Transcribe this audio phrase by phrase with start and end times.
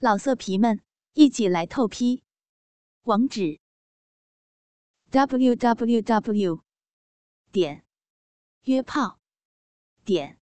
[0.00, 0.80] 老色皮们，
[1.14, 2.22] 一起来透批！
[3.02, 3.58] 网址
[5.10, 6.62] ：w w w
[7.50, 7.84] 点
[8.62, 9.18] 约炮
[10.04, 10.38] 点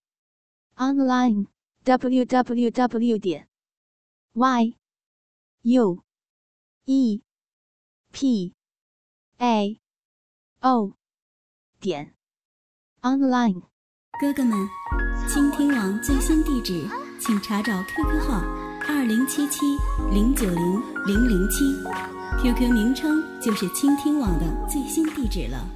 [0.75, 1.47] online
[1.85, 3.49] w w w 点
[4.35, 4.77] y
[5.63, 6.05] u
[6.85, 7.23] e
[8.13, 8.55] p
[9.39, 9.81] a
[10.61, 10.93] o
[11.81, 12.15] 点
[13.01, 13.63] online。
[14.21, 14.69] 哥哥们，
[15.27, 16.87] 倾听网最新地址，
[17.19, 18.66] 请查找 QQ 号。
[18.89, 19.67] 二零七七
[20.13, 21.75] 零九零零零七
[22.41, 25.67] ，QQ 名称就是倾听网的最新地址了。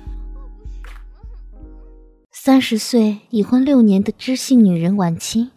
[2.30, 5.50] 三十岁已婚六年的知性女人婉清，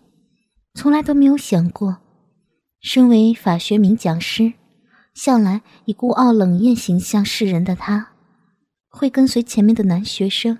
[0.73, 1.97] 从来都没有想过，
[2.81, 4.53] 身为法学名讲师，
[5.13, 8.13] 向来以孤傲冷艳形象示人的她，
[8.89, 10.57] 会跟随前面的男学生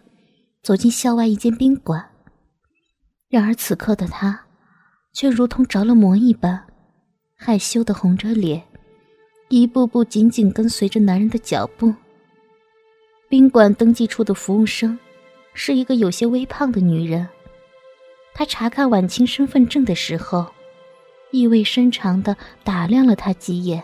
[0.62, 2.12] 走进校外一间宾馆。
[3.30, 4.46] 然而此刻的她，
[5.12, 6.68] 却如同着了魔一般。
[7.46, 8.64] 害羞的红着脸，
[9.50, 11.94] 一步步紧紧跟随着男人的脚步。
[13.28, 14.98] 宾馆登记处的服务生
[15.54, 17.28] 是一个有些微胖的女人。
[18.34, 20.48] 她查看婉清身份证的时候，
[21.32, 23.84] 意味深长的打量了他几眼。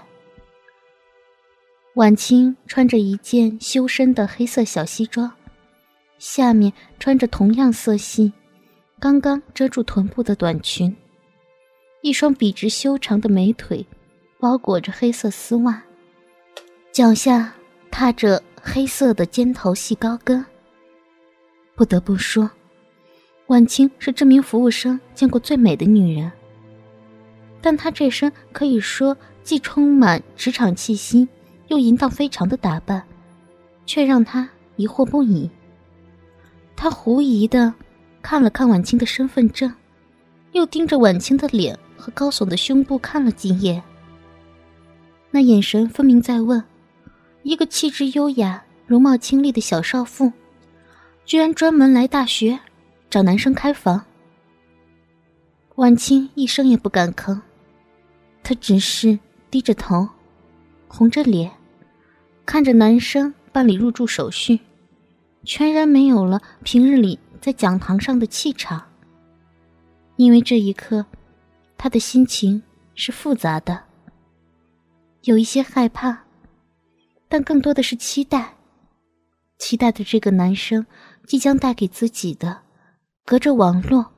[1.96, 5.30] 婉清穿着一件修身的黑色小西装，
[6.18, 8.32] 下面穿着同样色系、
[9.02, 10.96] 刚刚遮住臀部的短裙。
[12.02, 13.86] 一双笔直修长的美腿，
[14.40, 15.84] 包裹着黑色丝袜，
[16.94, 17.54] 脚下
[17.92, 20.44] 踏着黑色的尖头细高跟。
[21.76, 22.50] 不得不说，
[23.48, 26.32] 婉清是这名服务生见过最美的女人。
[27.62, 31.28] 但她这身可以说既充满职场气息，
[31.68, 33.04] 又淫荡非常的打扮，
[33.86, 35.50] 却让她疑惑不已。
[36.78, 37.74] 他狐疑的
[38.22, 39.74] 看了看婉清的身份证，
[40.54, 41.78] 又盯着婉清的脸。
[42.00, 43.84] 和高耸的胸部看了几眼，
[45.32, 46.64] 那眼神分明在问：
[47.44, 50.32] 一个气质优雅、容貌清丽的小少妇，
[51.26, 52.58] 居然专门来大学
[53.10, 54.06] 找男生开房。
[55.76, 57.42] 婉清一声也不敢吭，
[58.44, 59.20] 她只是
[59.52, 60.08] 低着头，
[60.88, 61.52] 红着脸，
[62.46, 64.62] 看着男生办理入住手续，
[65.44, 68.82] 全然没有了平日里在讲堂上的气场。
[70.16, 71.06] 因为这一刻。
[71.82, 72.62] 他的心情
[72.94, 73.86] 是复杂的，
[75.22, 76.26] 有一些害怕，
[77.30, 78.58] 但更多的是期待，
[79.58, 80.86] 期待的这个男生
[81.26, 82.64] 即将带给自己的，
[83.24, 84.12] 隔着网络，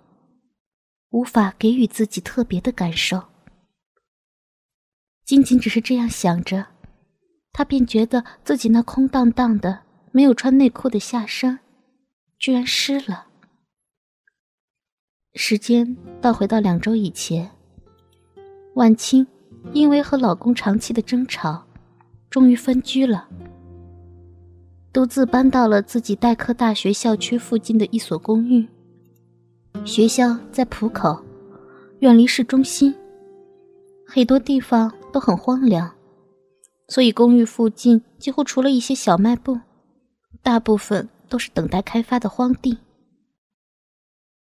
[1.12, 3.26] 无法给予自己特别的感受。
[5.24, 6.66] 仅仅只是这样想着，
[7.54, 11.60] 他便觉得自己那空荡荡的、没有穿内裤的下身，
[12.40, 13.28] 居然湿了。
[15.34, 17.50] 时间倒回到两周以前，
[18.74, 19.26] 婉清
[19.72, 21.64] 因为和老公长期的争吵，
[22.30, 23.30] 终于分居了，
[24.92, 28.68] 独自搬到了自己代课大学校区附近的一所公寓。
[29.86, 31.24] 学校在浦口，
[32.00, 32.94] 远离市中心，
[34.06, 35.90] 很多地方都很荒凉，
[36.90, 39.58] 所以公寓附近几乎除了一些小卖部，
[40.44, 42.78] 大部分都是等待开发的荒地。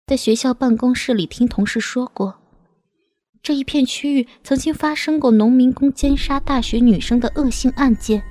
[0.07, 2.35] 在学校办公室里听同事说过，
[3.41, 8.21] 这一片区域曾经发生过农民工奸杀大学女生的恶性案件，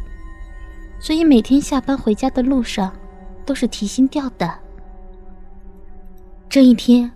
[1.00, 2.96] 所以每天下班回家的路上
[3.44, 4.56] 都是提心吊胆。
[6.48, 7.10] 这一天，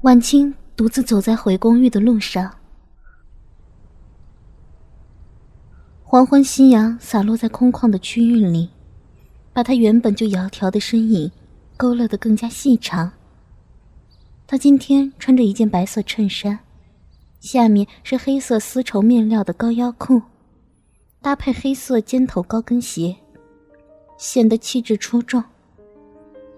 [0.00, 2.52] 晚清独自走在回公寓的路上，
[6.02, 8.70] 黄昏夕阳洒落在空旷的区域里，
[9.52, 11.30] 把她原本就窈窕的身影
[11.76, 13.12] 勾勒得更加细长。
[14.50, 16.58] 她今天穿着一件白色衬衫，
[17.38, 20.20] 下面是黑色丝绸面料的高腰裤，
[21.22, 23.14] 搭配黑色尖头高跟鞋，
[24.18, 25.40] 显得气质出众。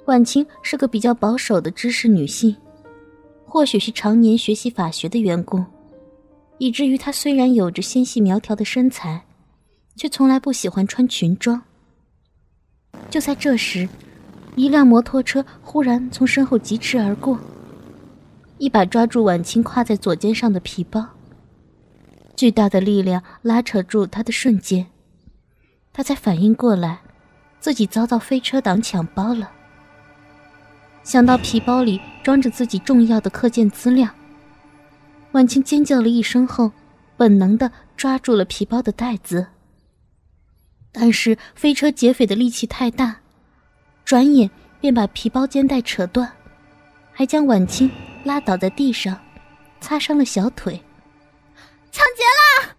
[0.06, 2.56] 婉清是个比较保守的知识女性，
[3.44, 5.62] 或许是常年学习法学的缘故，
[6.56, 9.22] 以至于她虽然有着纤细苗条的身材，
[9.96, 11.60] 却从来不喜欢穿裙装。
[13.10, 13.86] 就在这时，
[14.56, 17.38] 一辆摩托车忽然从身后疾驰而过。
[18.62, 21.04] 一把抓住婉清挎在左肩上的皮包，
[22.36, 24.86] 巨大的力量拉扯住他的瞬间，
[25.92, 27.00] 他才反应过来，
[27.58, 29.50] 自己遭到飞车党抢包了。
[31.02, 34.08] 想到皮包里装着自己重要的课件资料，
[35.32, 36.70] 婉清尖叫了一声后，
[37.16, 39.44] 本能的抓住了皮包的带子。
[40.92, 43.16] 但是飞车劫匪的力气太大，
[44.04, 44.48] 转眼
[44.80, 46.30] 便把皮包肩带扯断，
[47.10, 47.90] 还将婉清。
[48.24, 49.18] 拉倒在地上，
[49.80, 50.80] 擦伤了小腿。
[51.90, 52.22] 抢劫
[52.66, 52.76] 啦！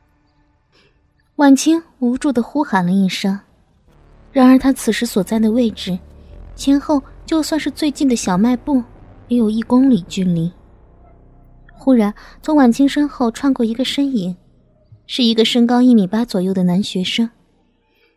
[1.36, 3.40] 婉清无助的呼喊了一声，
[4.32, 5.98] 然而他此时所在的位置，
[6.56, 8.84] 前后就算是最近的小卖部，
[9.28, 10.52] 也有一公里距离。
[11.74, 14.38] 忽然，从婉清身后穿过一个身影，
[15.06, 17.30] 是一个身高一米八左右的男学生。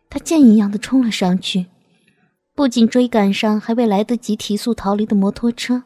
[0.09, 1.65] 他箭一样的冲了上去，
[2.55, 5.83] 不仅追赶上还未来得及提速逃离的摩托车，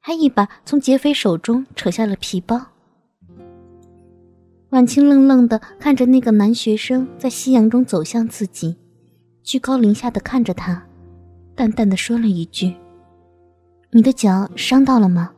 [0.00, 2.60] 还一把从劫匪手中扯下了皮包。
[4.70, 8.76] 婉清愣愣的看着那个男学生在夕阳中走向自己，
[9.42, 10.86] 居高临下的看着他，
[11.54, 12.74] 淡淡的说了一句
[13.92, 15.32] ：“你的脚伤到了吗？”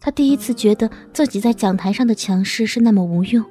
[0.00, 3.44] 他第一次觉得自己在讲台上的强势是那么无用，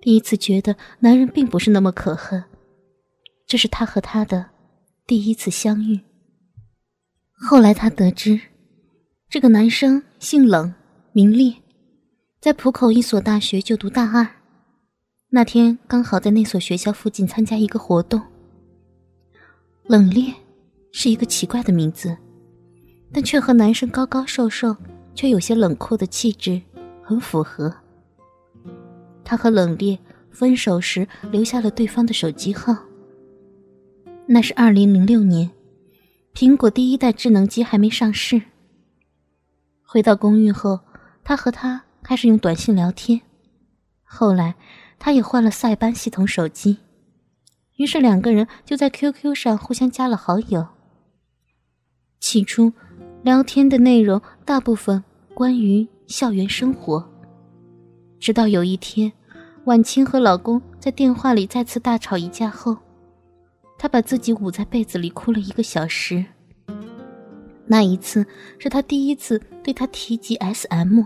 [0.00, 2.42] 第一次觉得男人并不是那么可恨。
[3.46, 4.46] 这是他和他的
[5.06, 6.00] 第一次相遇。
[7.30, 8.40] 后来他得知，
[9.28, 10.72] 这个男生姓冷，
[11.12, 11.52] 名烈。
[12.40, 14.24] 在浦口一所大学就读大二，
[15.30, 18.22] 那天刚好在那所学校附近参加一个活动。
[19.88, 20.32] 冷冽
[20.92, 22.16] 是一个奇怪的名字，
[23.12, 24.74] 但却和男生高高瘦瘦
[25.12, 26.62] 却有些冷酷的气质
[27.02, 27.74] 很符合。
[29.24, 29.98] 他和冷冽
[30.30, 32.76] 分手时留下了对方的手机号。
[34.24, 35.50] 那是二零零六年，
[36.32, 38.40] 苹果第一代智能机还没上市。
[39.96, 40.80] 回到公寓后，
[41.24, 41.84] 他和他。
[42.02, 43.22] 开始用短信聊天，
[44.04, 44.54] 后来
[44.98, 46.76] 他也换了塞班系统手机，
[47.76, 50.66] 于是两个人就在 QQ 上互相加了好友。
[52.20, 52.74] 起初，
[53.22, 55.02] 聊天的内容大部分
[55.32, 57.10] 关于校园生活，
[58.20, 59.10] 直到有一天，
[59.64, 62.76] 婉清和老公在电话里再次大吵一架后，
[63.78, 66.22] 她把自己捂在被子里哭了一个小时。
[67.68, 68.26] 那一次
[68.58, 71.02] 是他第一次对他提及 SM。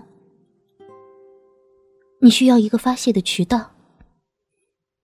[2.20, 3.72] 你需要一个发泄的渠道。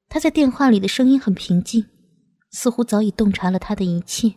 [0.08, 1.86] 他在电话里的声音很平静，
[2.50, 4.34] 似乎早已洞察了他的一切，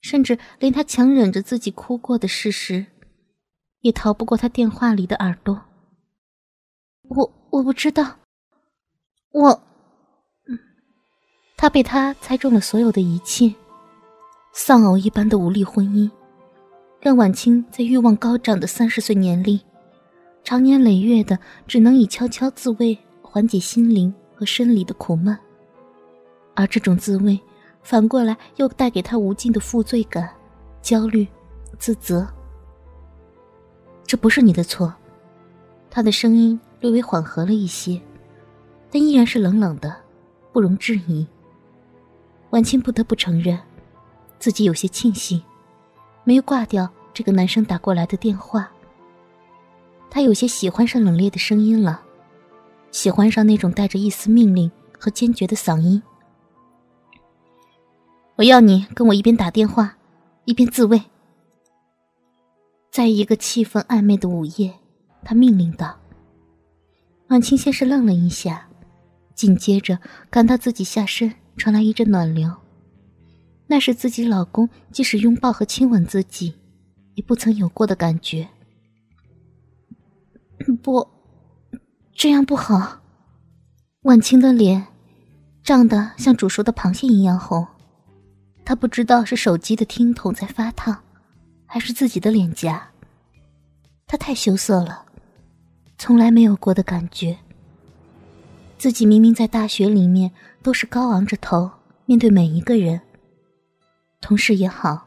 [0.00, 2.86] 甚至连他强忍着自己哭过的事实，
[3.80, 5.64] 也逃不过他电话里的耳朵。
[7.08, 8.18] 我我不知道，
[9.32, 9.62] 我，
[11.56, 13.54] 他被他猜中了所有的一切，
[14.56, 16.08] 丧偶一般的无力婚姻，
[17.00, 19.60] 让晚清在欲望高涨的三十岁年龄。
[20.44, 21.36] 长年累月的，
[21.66, 25.36] 只能以悄悄自慰缓解心灵和生理的苦闷，
[26.54, 27.38] 而这种滋味，
[27.82, 30.30] 反过来又带给他无尽的负罪感、
[30.80, 31.26] 焦虑、
[31.76, 32.24] 自责。
[34.06, 34.94] 这不是你的错，
[35.90, 38.00] 他的声音略微缓和了一些，
[38.88, 39.96] 但依然是冷冷的，
[40.52, 41.26] 不容置疑。
[42.50, 43.58] 婉清不得不承认，
[44.44, 45.42] 自己有些庆幸，
[46.22, 48.70] 没有挂掉这个男生打过来的电话。
[50.10, 52.02] 他有些喜欢上冷冽的声音了，
[52.90, 56.02] 喜欢上那种带着一丝命令和坚决的嗓音。
[58.36, 59.96] 我要你跟我一边打电话，
[60.44, 61.00] 一边自慰。
[62.90, 64.74] 在一个气氛暧昧的午夜，
[65.24, 65.98] 他命令道。
[67.28, 68.68] 婉清先是愣了一下，
[69.34, 69.98] 紧接着
[70.28, 72.54] 感到自己下身传来一阵暖流，
[73.66, 76.54] 那是自己老公即使拥抱和亲吻自己，
[77.14, 78.48] 也不曾有过的感觉。
[80.82, 81.06] 不，
[82.14, 83.00] 这样不好。
[84.02, 84.86] 婉清的脸
[85.62, 87.66] 涨得像煮熟的螃蟹一样红，
[88.64, 91.02] 她不知道是手机的听筒在发烫，
[91.64, 92.90] 还是自己的脸颊。
[94.06, 95.06] 她太羞涩了，
[95.96, 97.36] 从来没有过的感觉。
[98.76, 100.30] 自己明明在大学里面
[100.62, 101.70] 都是高昂着头
[102.04, 103.00] 面对每一个人，
[104.24, 105.06] 同事也好，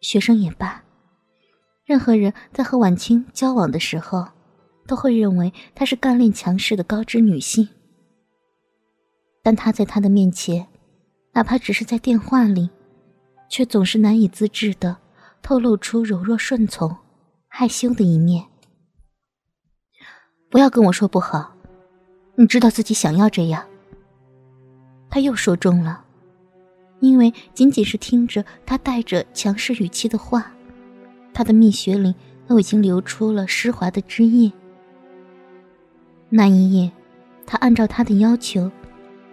[0.00, 0.82] 学生也罢，
[1.84, 4.28] 任何人在和婉清交往的时候。
[4.88, 7.68] 都会认为她是干练强势的高知女性，
[9.42, 10.68] 但她在他的面前，
[11.32, 12.70] 哪怕只是在电话里，
[13.50, 14.96] 却总是难以自制的
[15.42, 16.96] 透露出柔弱顺从、
[17.48, 18.46] 害羞的一面。
[20.48, 21.56] 不要跟我说不好，
[22.36, 23.66] 你知道自己想要这样。
[25.10, 26.04] 他又说中了，
[27.06, 30.52] 因为仅仅是听着他带着强势语气的话，
[31.32, 32.12] 他的蜜穴里
[32.48, 34.50] 都已经流出了湿滑的汁液。
[36.28, 36.90] 那一夜，
[37.46, 38.68] 他按照他的要求，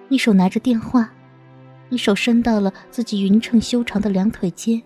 [0.10, 1.12] 一手拿着电话，
[1.90, 4.80] 一手伸到了自己匀称修长的两腿间，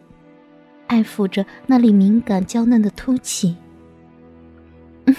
[0.88, 3.58] 爱抚着那里敏感娇嫩的凸起。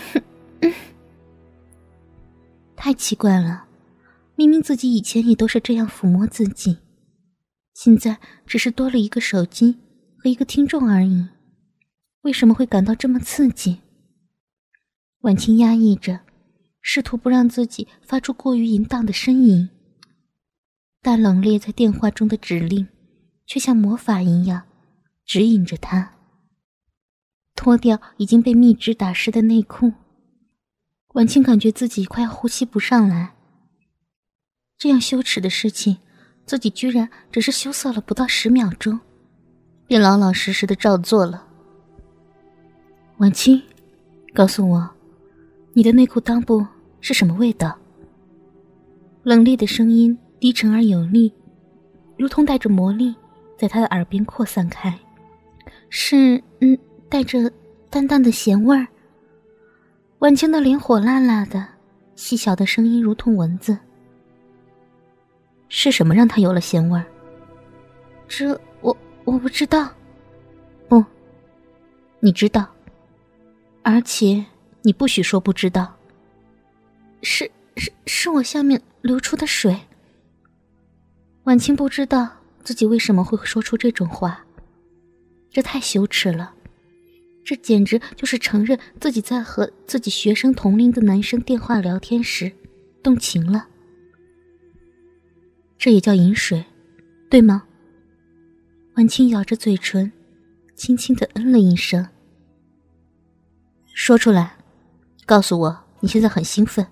[2.74, 3.66] 太奇怪了，
[4.36, 6.78] 明明自己以前也都是这样抚摸自己，
[7.80, 9.78] 现在只是多了一个手机
[10.16, 11.28] 和一个听众而已，
[12.22, 13.82] 为什么会感到这么刺激？
[15.20, 16.22] 婉清压抑着。
[16.80, 19.70] 试图不让自己发出过于淫荡的呻吟。
[21.00, 22.88] 但冷冽在电话中的指令，
[23.46, 24.64] 却像魔法一样
[25.24, 26.14] 指引着他。
[27.54, 29.92] 脱掉已经被蜜汁打湿的内裤，
[31.14, 33.36] 婉清感觉自己快要呼吸不上来。
[34.76, 35.98] 这样羞耻的事情，
[36.48, 38.98] 自己居然只是羞涩了不到十秒钟，
[39.86, 41.44] 便老老实实的照做了。
[43.18, 43.62] 婉清，
[44.32, 44.90] 告诉我，
[45.74, 46.66] 你的内裤裆部
[47.02, 47.76] 是什么味道？
[49.22, 51.32] 冷冽的声音低沉而有力，
[52.16, 53.14] 如同带着魔力，
[53.58, 54.98] 在他的耳边扩散开。
[55.90, 56.78] 是，嗯。
[57.10, 57.50] 带着
[57.88, 58.86] 淡淡的咸味儿。
[60.18, 61.66] 婉清的脸火辣辣的，
[62.14, 63.78] 细小的声音如同蚊子。
[65.68, 67.04] 是什么让他有了咸味儿？
[68.26, 69.90] 这我我不知道。
[70.88, 71.04] 不，
[72.20, 72.66] 你知道，
[73.82, 74.44] 而且
[74.82, 75.94] 你不许说不知道。
[77.22, 79.76] 是是是我下面流出的水。
[81.44, 82.28] 婉清不知道
[82.62, 84.44] 自己为什么会说出这种话，
[85.50, 86.54] 这太羞耻了。
[87.44, 92.52] 这简直就是承认自己在和自己学生同龄的男生电话聊天时
[93.02, 93.66] 动情了。
[95.78, 96.64] 这也叫饮水，
[97.30, 97.64] 对吗？
[98.96, 100.10] 婉清咬着嘴唇，
[100.74, 102.06] 轻轻的嗯了一声。
[103.94, 104.56] 说出来，
[105.24, 106.86] 告诉我你现在很兴奋，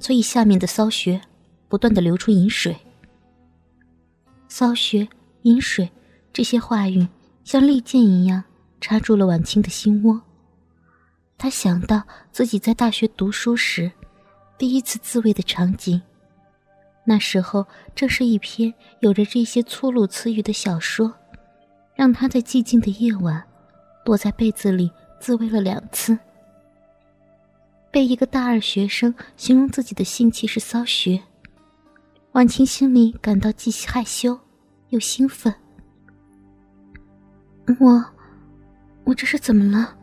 [0.00, 1.20] 所以下面的骚穴
[1.68, 2.76] 不断的流出饮水。
[4.48, 5.06] 骚穴、
[5.42, 5.90] 饮水，
[6.32, 7.06] 这些话语
[7.44, 8.42] 像利剑一样。
[8.80, 10.22] 插住了婉清的心窝。
[11.36, 12.00] 他想到
[12.30, 13.90] 自己在大学读书时
[14.56, 16.00] 第一次自慰的场景，
[17.08, 21.14] 那时候正是一篇有着这些粗鲁词语的小说，
[21.94, 23.42] 让他在寂静的夜晚
[24.04, 26.18] 躲在被子里自慰了两次。
[27.90, 31.22] 被一个大二学生形容自己的性器是骚学，
[32.32, 34.38] 婉晴心里感到既害羞
[34.90, 35.54] 又兴奋。
[37.80, 38.04] 我。
[39.04, 39.96] 我这是怎么了？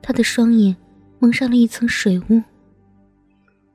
[0.00, 0.74] 他的双眼
[1.18, 2.42] 蒙上了一层水雾，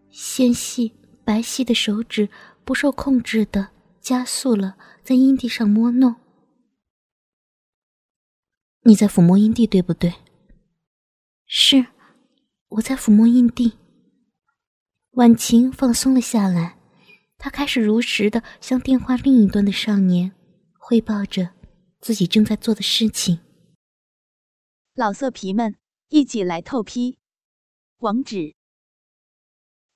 [0.10, 0.92] 纤细
[1.26, 2.30] 白皙的手指
[2.64, 3.70] 不受控制的
[4.02, 6.16] 加速了在阴蒂上摸弄。
[8.86, 10.14] 你在抚摸阴蒂，对不对？
[11.46, 11.88] 是，
[12.68, 13.78] 我在抚摸阴蒂。
[15.12, 16.78] 婉晴放松了下来，
[17.38, 20.34] 她开始如实的向电话另一端的少年
[20.78, 21.52] 汇报着
[22.02, 23.40] 自己正在做的事情。
[24.96, 25.76] 老色皮们，
[26.10, 27.18] 一起来透批！
[28.00, 28.56] 网址